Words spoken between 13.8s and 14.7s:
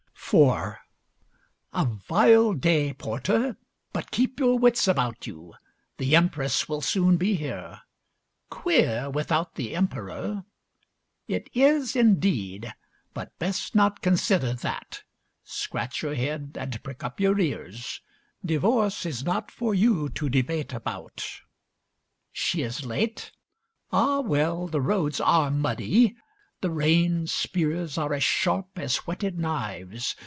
consider